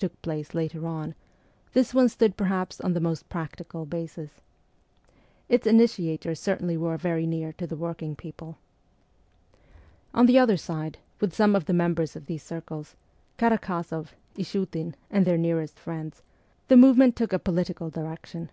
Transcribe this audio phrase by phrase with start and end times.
[0.00, 1.14] PETERSBURG 35 took place later on,
[1.72, 4.30] this one stood perhaps on the most practical basis.
[5.48, 8.58] Its initiators certainly were very near to the working people.
[10.14, 12.94] On the other side, with some of the members of these circles
[13.38, 16.22] Karak6zoff, Ishiitin, and their nearest friends
[16.68, 18.52] the movement took a political direction.